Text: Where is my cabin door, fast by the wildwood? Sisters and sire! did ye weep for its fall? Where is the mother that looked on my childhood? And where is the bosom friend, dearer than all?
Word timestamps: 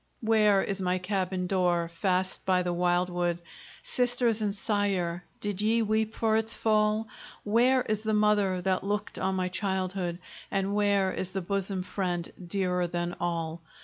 Where 0.21 0.63
is 0.63 0.81
my 0.81 0.97
cabin 0.97 1.45
door, 1.45 1.87
fast 1.87 2.43
by 2.43 2.63
the 2.63 2.73
wildwood? 2.73 3.37
Sisters 3.83 4.41
and 4.41 4.55
sire! 4.55 5.23
did 5.41 5.61
ye 5.61 5.83
weep 5.83 6.15
for 6.15 6.35
its 6.35 6.55
fall? 6.55 7.07
Where 7.43 7.83
is 7.83 8.01
the 8.01 8.15
mother 8.15 8.63
that 8.63 8.83
looked 8.83 9.19
on 9.19 9.35
my 9.35 9.47
childhood? 9.49 10.17
And 10.49 10.73
where 10.73 11.11
is 11.13 11.33
the 11.33 11.41
bosom 11.41 11.83
friend, 11.83 12.33
dearer 12.47 12.87
than 12.87 13.15
all? 13.19 13.61